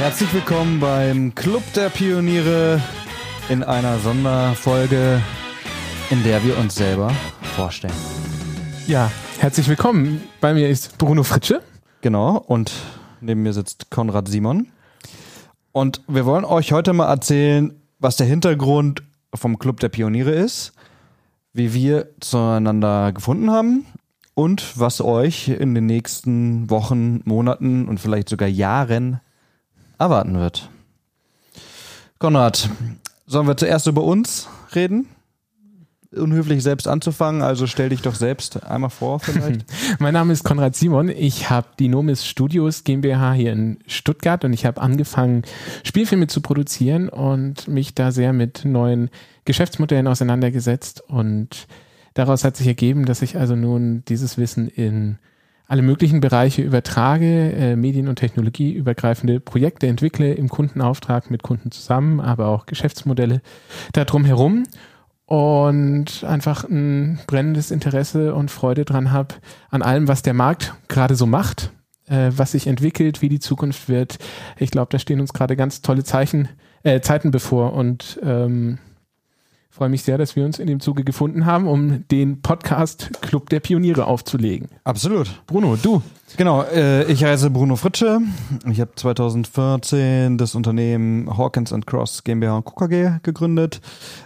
Herzlich 0.00 0.32
willkommen 0.32 0.80
beim 0.80 1.34
Club 1.34 1.62
der 1.74 1.90
Pioniere 1.90 2.80
in 3.50 3.62
einer 3.62 3.98
Sonderfolge, 3.98 5.20
in 6.08 6.24
der 6.24 6.42
wir 6.42 6.56
uns 6.56 6.74
selber 6.74 7.12
vorstellen. 7.54 7.92
Ja, 8.86 9.12
herzlich 9.40 9.68
willkommen. 9.68 10.22
Bei 10.40 10.54
mir 10.54 10.70
ist 10.70 10.96
Bruno 10.96 11.22
Fritsche. 11.22 11.60
Genau, 12.00 12.38
und 12.38 12.72
neben 13.20 13.42
mir 13.42 13.52
sitzt 13.52 13.90
Konrad 13.90 14.26
Simon. 14.28 14.68
Und 15.70 16.00
wir 16.08 16.24
wollen 16.24 16.46
euch 16.46 16.72
heute 16.72 16.94
mal 16.94 17.10
erzählen, 17.10 17.74
was 17.98 18.16
der 18.16 18.26
Hintergrund 18.26 19.02
vom 19.34 19.58
Club 19.58 19.80
der 19.80 19.90
Pioniere 19.90 20.30
ist, 20.30 20.72
wie 21.52 21.74
wir 21.74 22.08
zueinander 22.20 23.12
gefunden 23.12 23.50
haben 23.50 23.84
und 24.32 24.80
was 24.80 25.02
euch 25.02 25.48
in 25.48 25.74
den 25.74 25.84
nächsten 25.84 26.70
Wochen, 26.70 27.20
Monaten 27.26 27.86
und 27.86 28.00
vielleicht 28.00 28.30
sogar 28.30 28.48
Jahren 28.48 29.20
erwarten 30.00 30.38
wird. 30.38 30.68
Konrad, 32.18 32.68
sollen 33.26 33.46
wir 33.46 33.56
zuerst 33.56 33.86
über 33.86 34.02
uns 34.02 34.48
reden? 34.74 35.06
Unhöflich 36.12 36.62
selbst 36.64 36.88
anzufangen, 36.88 37.40
also 37.40 37.68
stell 37.68 37.90
dich 37.90 38.02
doch 38.02 38.16
selbst 38.16 38.64
einmal 38.64 38.90
vor 38.90 39.20
vielleicht. 39.20 39.64
mein 40.00 40.12
Name 40.12 40.32
ist 40.32 40.42
Konrad 40.42 40.74
Simon. 40.74 41.08
Ich 41.08 41.50
habe 41.50 41.68
die 41.78 41.88
Nomis 41.88 42.26
Studios 42.26 42.82
GmbH 42.82 43.32
hier 43.34 43.52
in 43.52 43.78
Stuttgart 43.86 44.44
und 44.44 44.52
ich 44.52 44.66
habe 44.66 44.80
angefangen, 44.80 45.42
Spielfilme 45.84 46.26
zu 46.26 46.40
produzieren 46.40 47.08
und 47.08 47.68
mich 47.68 47.94
da 47.94 48.10
sehr 48.10 48.32
mit 48.32 48.64
neuen 48.64 49.08
Geschäftsmodellen 49.44 50.08
auseinandergesetzt 50.08 51.02
und 51.06 51.68
daraus 52.14 52.42
hat 52.42 52.56
sich 52.56 52.66
ergeben, 52.66 53.04
dass 53.04 53.22
ich 53.22 53.36
also 53.36 53.54
nun 53.54 54.02
dieses 54.08 54.36
Wissen 54.36 54.66
in 54.66 55.18
alle 55.70 55.82
möglichen 55.82 56.20
Bereiche 56.20 56.62
übertrage, 56.62 57.52
äh, 57.52 57.76
Medien- 57.76 58.08
und 58.08 58.16
Technologie 58.16 58.72
übergreifende 58.72 59.38
Projekte 59.38 59.86
entwickle 59.86 60.34
im 60.34 60.48
Kundenauftrag 60.48 61.30
mit 61.30 61.44
Kunden 61.44 61.70
zusammen, 61.70 62.18
aber 62.18 62.48
auch 62.48 62.66
Geschäftsmodelle 62.66 63.40
darum 63.92 64.24
herum 64.24 64.64
und 65.26 66.24
einfach 66.24 66.64
ein 66.64 67.20
brennendes 67.28 67.70
Interesse 67.70 68.34
und 68.34 68.50
Freude 68.50 68.84
dran 68.84 69.12
habe 69.12 69.36
an 69.70 69.82
allem, 69.82 70.08
was 70.08 70.22
der 70.22 70.34
Markt 70.34 70.74
gerade 70.88 71.14
so 71.14 71.24
macht, 71.24 71.70
äh, 72.08 72.32
was 72.34 72.50
sich 72.50 72.66
entwickelt, 72.66 73.22
wie 73.22 73.28
die 73.28 73.38
Zukunft 73.38 73.88
wird. 73.88 74.18
Ich 74.58 74.72
glaube, 74.72 74.88
da 74.90 74.98
stehen 74.98 75.20
uns 75.20 75.32
gerade 75.32 75.54
ganz 75.54 75.82
tolle 75.82 76.02
Zeichen, 76.02 76.48
äh, 76.82 77.00
Zeiten 77.00 77.30
bevor 77.30 77.74
und 77.74 78.18
ähm, 78.24 78.78
freue 79.70 79.88
mich 79.88 80.02
sehr, 80.02 80.18
dass 80.18 80.36
wir 80.36 80.44
uns 80.44 80.58
in 80.58 80.66
dem 80.66 80.80
Zuge 80.80 81.04
gefunden 81.04 81.46
haben, 81.46 81.68
um 81.68 82.06
den 82.08 82.42
Podcast 82.42 83.10
Club 83.22 83.48
der 83.50 83.60
Pioniere 83.60 84.06
aufzulegen. 84.06 84.68
Absolut. 84.84 85.42
Bruno, 85.46 85.76
du. 85.80 86.02
Genau, 86.36 86.62
äh, 86.64 87.04
ich 87.10 87.24
heiße 87.24 87.50
Bruno 87.50 87.76
Fritsche. 87.76 88.20
Ich 88.70 88.80
habe 88.80 88.90
2014 88.94 90.38
das 90.38 90.54
Unternehmen 90.54 91.36
Hawkins 91.36 91.74
Cross 91.86 92.24
GmbH 92.24 92.56
und 92.56 92.64
Co. 92.64 92.74
KG 92.74 93.20
gegründet. 93.22 93.80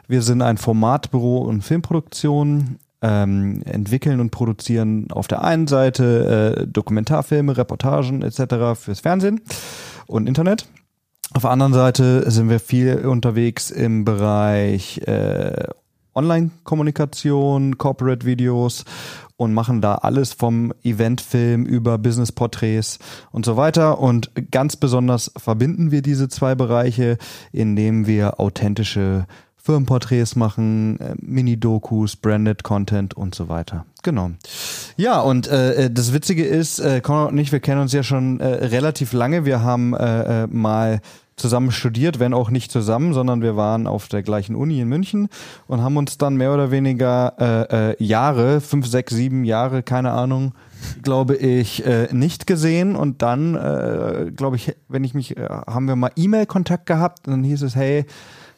Wir 0.08 0.22
sind 0.22 0.42
ein 0.42 0.56
Formatbüro 0.56 1.38
und 1.38 1.62
Filmproduktion. 1.62 2.78
Ähm, 3.06 3.60
entwickeln 3.66 4.18
und 4.18 4.30
produzieren 4.30 5.10
auf 5.10 5.28
der 5.28 5.44
einen 5.44 5.66
Seite 5.66 6.56
äh, 6.56 6.66
Dokumentarfilme, 6.66 7.54
Reportagen 7.54 8.22
etc. 8.22 8.80
fürs 8.80 9.00
Fernsehen 9.00 9.42
und 10.06 10.26
Internet. 10.26 10.66
Auf 11.34 11.42
der 11.42 11.50
anderen 11.50 11.74
Seite 11.74 12.30
sind 12.30 12.48
wir 12.48 12.60
viel 12.60 12.94
unterwegs 13.06 13.72
im 13.72 14.04
Bereich 14.04 14.98
äh, 15.08 15.64
Online-Kommunikation, 16.14 17.76
Corporate-Videos 17.76 18.84
und 19.36 19.52
machen 19.52 19.80
da 19.80 19.96
alles 19.96 20.32
vom 20.32 20.72
Eventfilm 20.84 21.66
über 21.66 21.98
Business-Porträts 21.98 23.00
und 23.32 23.44
so 23.44 23.56
weiter. 23.56 23.98
Und 23.98 24.30
ganz 24.52 24.76
besonders 24.76 25.32
verbinden 25.36 25.90
wir 25.90 26.02
diese 26.02 26.28
zwei 26.28 26.54
Bereiche, 26.54 27.18
indem 27.50 28.06
wir 28.06 28.38
authentische 28.38 29.26
Firmenporträts 29.56 30.36
machen, 30.36 31.00
äh, 31.00 31.14
Mini-Dokus, 31.20 32.14
Branded 32.14 32.62
Content 32.62 33.14
und 33.14 33.34
so 33.34 33.48
weiter. 33.48 33.86
Genau. 34.04 34.30
Ja, 34.96 35.20
und 35.20 35.48
äh, 35.48 35.90
das 35.90 36.12
Witzige 36.12 36.44
ist, 36.44 36.78
äh, 36.78 37.00
Conrad 37.00 37.32
und 37.32 37.38
ich, 37.38 37.50
wir 37.50 37.60
kennen 37.60 37.80
uns 37.80 37.92
ja 37.92 38.04
schon 38.04 38.38
äh, 38.38 38.46
relativ 38.46 39.12
lange. 39.12 39.44
Wir 39.46 39.62
haben 39.62 39.94
äh, 39.94 40.44
äh 40.44 40.46
mal 40.46 41.00
zusammen 41.36 41.72
studiert, 41.72 42.20
wenn 42.20 42.34
auch 42.34 42.50
nicht 42.50 42.70
zusammen, 42.70 43.12
sondern 43.12 43.42
wir 43.42 43.56
waren 43.56 43.86
auf 43.86 44.08
der 44.08 44.22
gleichen 44.22 44.54
Uni 44.54 44.80
in 44.80 44.88
München 44.88 45.28
und 45.66 45.82
haben 45.82 45.96
uns 45.96 46.16
dann 46.18 46.36
mehr 46.36 46.54
oder 46.54 46.70
weniger 46.70 47.34
äh, 47.38 47.90
äh, 47.92 48.04
Jahre, 48.04 48.60
fünf, 48.60 48.86
sechs, 48.86 49.14
sieben 49.14 49.44
Jahre, 49.44 49.82
keine 49.82 50.12
Ahnung, 50.12 50.54
glaube 51.02 51.36
ich, 51.36 51.84
äh, 51.86 52.08
nicht 52.12 52.46
gesehen. 52.46 52.94
Und 52.94 53.22
dann, 53.22 53.54
äh, 53.54 54.30
glaube 54.34 54.56
ich, 54.56 54.76
wenn 54.88 55.04
ich 55.04 55.14
mich, 55.14 55.36
äh, 55.36 55.48
haben 55.48 55.88
wir 55.88 55.96
mal 55.96 56.12
E-Mail-Kontakt 56.14 56.86
gehabt 56.86 57.26
und 57.26 57.32
dann 57.32 57.44
hieß 57.44 57.62
es, 57.62 57.74
hey, 57.74 58.06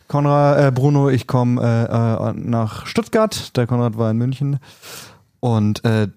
Konrad, 0.09 0.65
äh, 0.65 0.70
Bruno, 0.70 1.09
ich 1.09 1.26
komme 1.26 1.60
äh, 1.60 2.31
äh, 2.31 2.32
nach 2.34 2.86
Stuttgart. 2.86 3.56
Der 3.56 3.66
Konrad 3.66 3.98
war 3.98 4.10
in 4.10 4.19
München. 4.19 4.59
Und 5.41 5.84
äh, 5.84 6.09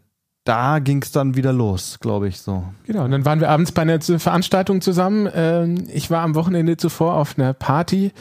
da 0.49 0.79
ging 0.79 1.03
es 1.03 1.11
dann 1.11 1.35
wieder 1.35 1.53
los, 1.53 1.99
glaube 1.99 2.27
ich 2.27 2.39
so. 2.39 2.63
Genau, 2.87 3.03
und 3.03 3.11
dann 3.11 3.23
waren 3.23 3.39
wir 3.39 3.51
abends 3.51 3.71
bei 3.71 3.83
einer 3.83 4.01
Veranstaltung 4.01 4.81
zusammen. 4.81 5.29
Ähm, 5.31 5.87
ich 5.93 6.09
war 6.09 6.23
am 6.23 6.33
Wochenende 6.33 6.75
zuvor 6.75 7.13
auf 7.13 7.37
einer 7.37 7.53
Party, 7.53 8.11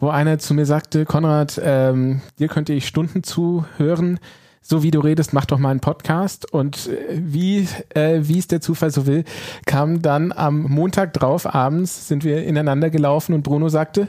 wo 0.00 0.08
einer 0.08 0.40
zu 0.40 0.52
mir 0.52 0.66
sagte, 0.66 1.04
Konrad, 1.04 1.60
ähm, 1.62 2.22
dir 2.40 2.48
könnte 2.48 2.72
ich 2.72 2.88
Stunden 2.88 3.22
zuhören. 3.22 4.18
So 4.62 4.82
wie 4.82 4.90
du 4.90 4.98
redest, 4.98 5.32
mach 5.32 5.44
doch 5.44 5.60
mal 5.60 5.70
einen 5.70 5.78
Podcast. 5.78 6.52
Und 6.52 6.88
äh, 6.88 7.20
wie, 7.22 7.68
äh, 7.90 8.18
wie 8.22 8.40
es 8.40 8.48
der 8.48 8.60
Zufall 8.60 8.90
so 8.90 9.06
will, 9.06 9.22
kam 9.64 10.02
dann 10.02 10.32
am 10.32 10.62
Montag 10.62 11.12
drauf 11.12 11.54
abends, 11.54 12.08
sind 12.08 12.24
wir 12.24 12.42
ineinander 12.42 12.90
gelaufen 12.90 13.32
und 13.32 13.44
Bruno 13.44 13.68
sagte. 13.68 14.08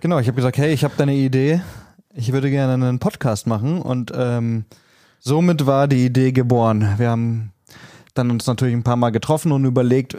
Genau, 0.00 0.18
ich 0.18 0.28
habe 0.28 0.36
gesagt, 0.36 0.56
hey, 0.56 0.72
ich 0.72 0.82
habe 0.82 0.94
da 0.96 1.02
eine 1.02 1.14
Idee. 1.14 1.60
Ich 2.14 2.32
würde 2.32 2.48
gerne 2.48 2.72
einen 2.72 3.00
Podcast 3.00 3.46
machen 3.46 3.82
und 3.82 4.12
ähm, 4.16 4.64
somit 5.22 5.66
war 5.66 5.88
die 5.88 6.04
Idee 6.04 6.32
geboren. 6.32 6.94
Wir 6.98 7.10
haben 7.10 7.52
dann 8.14 8.30
uns 8.30 8.46
natürlich 8.46 8.74
ein 8.74 8.82
paar 8.82 8.96
Mal 8.96 9.10
getroffen 9.10 9.52
und 9.52 9.64
überlegt, 9.64 10.14
äh, 10.14 10.18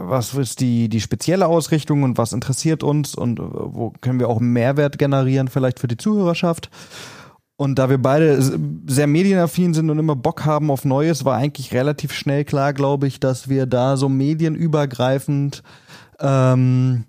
was 0.00 0.34
ist 0.34 0.60
die, 0.60 0.88
die 0.88 1.00
spezielle 1.00 1.46
Ausrichtung 1.46 2.02
und 2.02 2.18
was 2.18 2.32
interessiert 2.32 2.82
uns 2.82 3.14
und 3.14 3.38
äh, 3.38 3.42
wo 3.42 3.92
können 4.00 4.20
wir 4.20 4.28
auch 4.28 4.40
Mehrwert 4.40 4.98
generieren 4.98 5.48
vielleicht 5.48 5.80
für 5.80 5.88
die 5.88 5.96
Zuhörerschaft. 5.96 6.68
Und 7.56 7.78
da 7.78 7.90
wir 7.90 7.98
beide 7.98 8.42
sehr 8.86 9.06
medienaffin 9.06 9.74
sind 9.74 9.90
und 9.90 9.98
immer 9.98 10.16
Bock 10.16 10.46
haben 10.46 10.70
auf 10.70 10.86
Neues, 10.86 11.26
war 11.26 11.36
eigentlich 11.36 11.74
relativ 11.74 12.12
schnell 12.12 12.44
klar, 12.44 12.72
glaube 12.72 13.06
ich, 13.06 13.20
dass 13.20 13.50
wir 13.50 13.66
da 13.66 13.98
so 13.98 14.08
medienübergreifend 14.08 15.62
ähm, 16.20 17.04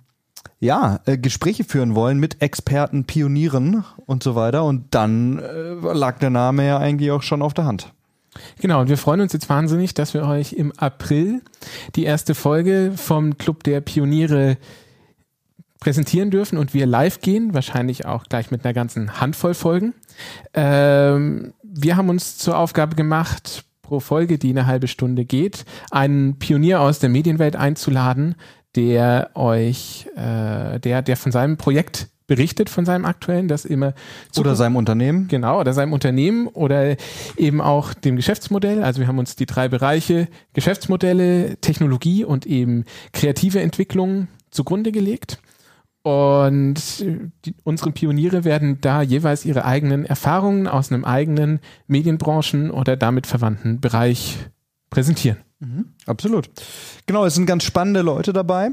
ja, 0.62 1.00
äh, 1.06 1.18
Gespräche 1.18 1.64
führen 1.64 1.96
wollen 1.96 2.20
mit 2.20 2.42
Experten, 2.42 3.04
Pionieren 3.04 3.84
und 4.06 4.24
so 4.24 4.36
weiter. 4.36 4.64
Und 4.64 4.86
dann 4.92 5.40
äh, 5.40 5.74
lag 5.94 6.20
der 6.20 6.30
Name 6.30 6.66
ja 6.66 6.78
eigentlich 6.78 7.12
auch 7.12 7.24
schon 7.24 7.42
auf 7.42 7.54
der 7.54 7.66
Hand. 7.66 7.92
Genau, 8.62 8.80
und 8.80 8.88
wir 8.88 8.98
freuen 8.98 9.20
uns 9.20 9.34
jetzt 9.34 9.50
wahnsinnig, 9.50 9.94
dass 9.94 10.14
wir 10.14 10.24
euch 10.24 10.54
im 10.54 10.72
April 10.78 11.42
die 11.96 12.06
erste 12.06 12.36
Folge 12.36 12.94
vom 12.96 13.38
Club 13.38 13.64
der 13.64 13.82
Pioniere 13.82 14.58
präsentieren 15.82 16.30
dürfen 16.30 16.60
und 16.60 16.76
wir 16.76 16.86
live 16.86 17.22
gehen, 17.22 17.56
wahrscheinlich 17.56 18.06
auch 18.06 18.26
gleich 18.26 18.52
mit 18.52 18.64
einer 18.64 18.74
ganzen 18.74 19.20
Handvoll 19.20 19.56
Folgen. 19.56 19.96
Ähm, 20.54 21.54
wir 21.64 21.98
haben 21.98 22.10
uns 22.10 22.38
zur 22.38 22.56
Aufgabe 22.58 22.96
gemacht, 22.96 23.66
pro 23.82 24.00
Folge, 24.00 24.38
die 24.38 24.52
eine 24.52 24.68
halbe 24.68 24.88
Stunde 24.88 25.26
geht, 25.26 25.66
einen 25.90 26.38
Pionier 26.38 26.82
aus 26.82 27.00
der 27.00 27.10
Medienwelt 27.10 27.56
einzuladen, 27.56 28.36
der 28.76 29.32
euch, 29.36 30.08
äh, 30.16 30.80
der, 30.80 31.02
der 31.02 31.18
von 31.18 31.32
seinem 31.32 31.58
Projekt 31.58 32.10
berichtet 32.32 32.70
von 32.70 32.86
seinem 32.86 33.04
aktuellen, 33.04 33.50
das 33.50 33.66
immer 33.66 33.94
oder 34.38 34.56
seinem 34.56 34.78
Unternehmen. 34.78 35.28
Genau, 35.28 35.60
oder 35.60 35.74
seinem 35.74 35.92
Unternehmen 35.92 36.48
oder 36.48 36.96
eben 37.36 37.60
auch 37.60 37.94
dem 37.94 38.16
Geschäftsmodell. 38.16 38.82
Also 38.84 39.02
wir 39.02 39.08
haben 39.08 39.20
uns 39.20 39.36
die 39.36 39.46
drei 39.46 39.68
Bereiche 39.68 40.30
Geschäftsmodelle, 40.54 41.58
Technologie 41.58 42.24
und 42.24 42.46
eben 42.46 42.86
kreative 43.12 43.60
Entwicklung 43.60 44.30
zugrunde 44.50 44.94
gelegt. 44.94 45.40
Und 46.04 46.76
die, 47.46 47.54
unsere 47.64 47.92
Pioniere 47.92 48.46
werden 48.46 48.80
da 48.80 49.02
jeweils 49.02 49.44
ihre 49.44 49.66
eigenen 49.66 50.06
Erfahrungen 50.06 50.70
aus 50.70 50.90
einem 50.90 51.04
eigenen 51.04 51.60
Medienbranchen 51.88 52.72
oder 52.72 52.96
damit 52.96 53.28
verwandten 53.28 53.82
Bereich 53.82 54.38
präsentieren. 54.90 55.38
Mhm, 55.62 55.86
absolut. 56.08 56.50
Genau, 57.06 57.26
es 57.26 57.36
sind 57.36 57.46
ganz 57.46 57.64
spannende 57.64 58.02
Leute 58.02 58.34
dabei. 58.34 58.72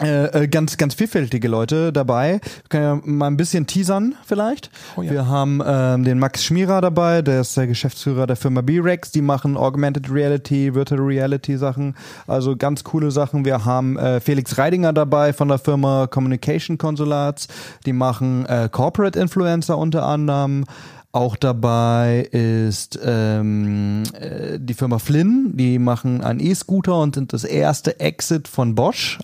Äh, 0.00 0.44
äh, 0.44 0.48
ganz, 0.48 0.78
ganz 0.78 0.94
vielfältige 0.94 1.46
Leute 1.46 1.92
dabei. 1.92 2.40
Wir 2.42 2.68
können 2.70 2.84
ja 2.84 3.00
mal 3.04 3.26
ein 3.26 3.36
bisschen 3.36 3.66
teasern 3.66 4.14
vielleicht. 4.24 4.70
Oh 4.96 5.02
ja. 5.02 5.10
Wir 5.10 5.26
haben 5.26 5.62
ähm, 5.64 6.04
den 6.04 6.18
Max 6.18 6.42
Schmierer 6.42 6.80
dabei, 6.80 7.20
der 7.20 7.42
ist 7.42 7.54
der 7.54 7.66
Geschäftsführer 7.66 8.26
der 8.26 8.36
Firma 8.36 8.62
B-Rex. 8.62 9.12
Die 9.12 9.20
machen 9.20 9.58
Augmented 9.58 10.10
Reality, 10.10 10.74
Virtual 10.74 11.02
Reality 11.02 11.58
Sachen, 11.58 11.94
also 12.26 12.56
ganz 12.56 12.82
coole 12.82 13.10
Sachen. 13.10 13.44
Wir 13.44 13.66
haben 13.66 13.98
äh, 13.98 14.20
Felix 14.20 14.56
Reidinger 14.56 14.94
dabei 14.94 15.34
von 15.34 15.48
der 15.48 15.58
Firma 15.58 16.06
Communication 16.06 16.78
Consulats. 16.78 17.48
Die 17.84 17.92
machen 17.92 18.46
äh, 18.46 18.70
Corporate 18.72 19.18
Influencer 19.18 19.76
unter 19.76 20.06
anderem. 20.06 20.64
Auch 21.12 21.36
dabei 21.36 22.28
ist 22.30 22.98
ähm, 23.04 24.04
äh, 24.12 24.58
die 24.60 24.74
Firma 24.74 24.98
Flynn, 24.98 25.56
die 25.56 25.80
machen 25.80 26.22
einen 26.22 26.38
E-Scooter 26.38 27.00
und 27.00 27.16
sind 27.16 27.32
das 27.32 27.44
erste 27.44 27.98
Exit 27.98 28.46
von 28.46 28.74
Bosch. 28.76 29.18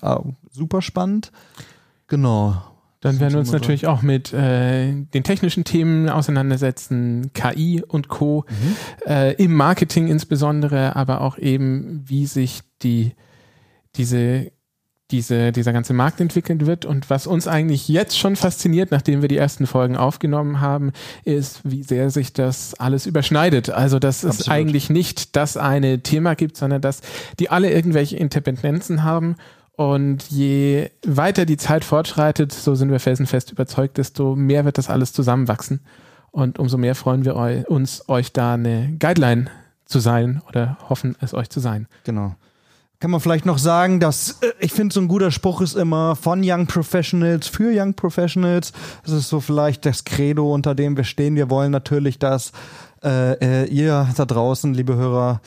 super 0.50 0.83
spannend. 0.83 1.31
Genau. 2.09 2.56
Dann 3.00 3.21
werden 3.21 3.35
wir 3.35 3.41
uns 3.41 3.53
natürlich 3.53 3.87
auch 3.87 4.03
mit 4.03 4.33
äh, 4.33 4.93
den 4.93 5.23
technischen 5.23 5.62
Themen 5.62 6.09
auseinandersetzen, 6.09 7.31
KI 7.35 7.85
und 7.87 8.09
Co. 8.09 8.44
Mhm. 8.49 8.77
Äh, 9.06 9.32
im 9.35 9.55
Marketing 9.55 10.09
insbesondere, 10.09 10.97
aber 10.97 11.21
auch 11.21 11.39
eben, 11.39 12.03
wie 12.06 12.27
sich 12.27 12.62
die 12.82 13.12
diese 13.94 14.50
diese, 15.11 15.53
dieser 15.53 15.73
ganze 15.73 15.93
Markt 15.93 16.20
entwickelt 16.20 16.67
wird. 16.67 16.85
Und 16.85 17.11
was 17.11 17.26
uns 17.26 17.47
eigentlich 17.47 17.88
jetzt 17.88 18.19
schon 18.19 18.35
fasziniert, 18.35 18.91
nachdem 18.91 19.23
wir 19.23 19.29
die 19.29 19.37
ersten 19.37 19.67
Folgen 19.67 19.97
aufgenommen 19.97 20.61
haben, 20.61 20.93
ist, 21.25 21.61
wie 21.64 21.82
sehr 21.82 22.11
sich 22.11 22.32
das 22.32 22.75
alles 22.75 23.06
überschneidet. 23.06 23.70
Also, 23.70 23.99
dass 23.99 24.25
Absolut. 24.25 24.41
es 24.41 24.49
eigentlich 24.49 24.91
nicht 24.91 25.37
das 25.37 25.56
eine 25.56 26.03
Thema 26.03 26.35
gibt, 26.35 26.56
sondern 26.56 26.81
dass 26.81 27.03
die 27.38 27.50
alle 27.50 27.70
irgendwelche 27.70 28.17
Interdependenzen 28.17 29.05
haben. 29.05 29.37
Und 29.76 30.25
je 30.31 30.91
weiter 31.06 31.44
die 31.44 31.58
Zeit 31.58 31.85
fortschreitet, 31.85 32.53
so 32.53 32.75
sind 32.75 32.91
wir 32.91 32.99
felsenfest 32.99 33.53
überzeugt, 33.53 33.99
desto 33.99 34.35
mehr 34.35 34.64
wird 34.64 34.79
das 34.79 34.91
alles 34.91 35.12
zusammenwachsen. 35.12 35.81
Und 36.31 36.58
umso 36.58 36.79
mehr 36.79 36.94
freuen 36.94 37.25
wir 37.25 37.37
uns, 37.69 38.08
euch 38.08 38.32
da 38.32 38.55
eine 38.55 38.94
Guideline 38.99 39.47
zu 39.85 40.00
sein 40.00 40.43
oder 40.49 40.79
hoffen 40.88 41.14
es 41.20 41.32
euch 41.32 41.49
zu 41.50 41.61
sein. 41.61 41.87
Genau 42.05 42.35
kann 42.98 43.10
man 43.10 43.20
vielleicht 43.20 43.46
noch 43.46 43.58
sagen, 43.58 44.00
dass 44.00 44.38
äh, 44.43 44.52
ich 44.60 44.72
finde, 44.72 44.94
so 44.94 45.00
ein 45.00 45.08
guter 45.08 45.31
Spruch 45.31 45.60
ist 45.60 45.76
immer 45.76 46.16
von 46.16 46.40
Young 46.44 46.66
Professionals 46.66 47.48
für 47.48 47.70
Young 47.72 47.94
Professionals. 47.94 48.72
Das 49.04 49.12
ist 49.12 49.28
so 49.28 49.40
vielleicht 49.40 49.84
das 49.84 50.04
Credo, 50.04 50.52
unter 50.52 50.75
dem 50.75 50.96
wir 50.96 51.04
stehen. 51.04 51.37
Wir 51.37 51.50
wollen 51.50 51.72
natürlich, 51.72 52.19
dass 52.19 52.52
äh, 53.04 53.64
äh, 53.64 53.64
ihr 53.66 54.08
da 54.16 54.25
draußen, 54.25 54.72
liebe 54.72 54.96
Hörer, 54.96 55.40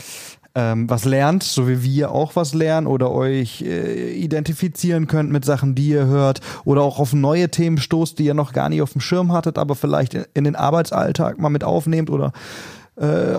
ähm, 0.55 0.89
was 0.89 1.05
lernt, 1.05 1.43
so 1.43 1.67
wie 1.67 1.83
wir 1.83 2.11
auch 2.11 2.35
was 2.35 2.53
lernen 2.53 2.87
oder 2.87 3.11
euch 3.11 3.61
äh, 3.61 4.13
identifizieren 4.13 5.07
könnt 5.07 5.31
mit 5.31 5.45
Sachen, 5.45 5.75
die 5.75 5.89
ihr 5.89 6.05
hört 6.05 6.41
oder 6.65 6.81
auch 6.81 6.99
auf 6.99 7.13
neue 7.13 7.49
Themen 7.49 7.77
stoßt, 7.77 8.17
die 8.17 8.25
ihr 8.25 8.33
noch 8.33 8.53
gar 8.53 8.69
nicht 8.69 8.81
auf 8.81 8.93
dem 8.93 9.01
Schirm 9.01 9.31
hattet, 9.31 9.57
aber 9.57 9.75
vielleicht 9.75 10.15
in, 10.33 10.43
den 10.43 10.55
Arbeitsalltag 10.55 11.39
mal 11.39 11.49
mit 11.49 11.63
aufnehmt 11.63 12.09
oder 12.09 12.33
äh, 12.99 13.35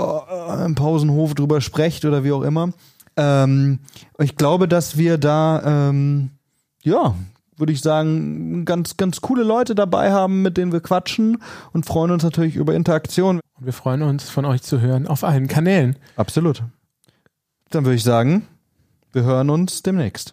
im 0.64 0.74
Pausenhof 0.76 1.34
drüber 1.34 1.60
sprecht 1.60 2.04
oder 2.04 2.24
wie 2.24 2.32
auch 2.32 2.42
immer. 2.42 2.72
Ähm, 3.16 3.80
ich 4.18 4.36
glaube, 4.36 4.68
dass 4.68 4.96
wir 4.96 5.18
da, 5.18 5.88
ähm, 5.88 6.30
ja, 6.82 7.14
würde 7.56 7.72
ich 7.72 7.80
sagen, 7.80 8.64
ganz, 8.64 8.96
ganz 8.96 9.20
coole 9.20 9.42
Leute 9.42 9.74
dabei 9.74 10.12
haben, 10.12 10.42
mit 10.42 10.56
denen 10.56 10.72
wir 10.72 10.80
quatschen 10.80 11.42
und 11.72 11.86
freuen 11.86 12.10
uns 12.10 12.22
natürlich 12.22 12.56
über 12.56 12.74
Interaktion. 12.74 13.40
Und 13.58 13.66
wir 13.66 13.72
freuen 13.72 14.02
uns, 14.02 14.30
von 14.30 14.44
euch 14.44 14.62
zu 14.62 14.80
hören 14.80 15.06
auf 15.06 15.24
allen 15.24 15.46
Kanälen. 15.46 15.96
Absolut. 16.16 16.62
Dann 17.70 17.84
würde 17.84 17.96
ich 17.96 18.02
sagen, 18.02 18.46
wir 19.12 19.22
hören 19.22 19.50
uns 19.50 19.82
demnächst. 19.82 20.28